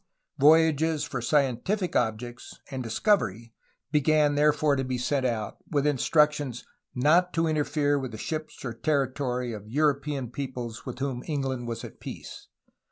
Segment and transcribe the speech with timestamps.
[0.39, 3.53] Voyages for scientific objects and discovery
[3.91, 8.73] began therefore to be sent out, with instructions not to interfere with the ships or
[8.73, 12.47] territory of European peoples with whom England was at peace.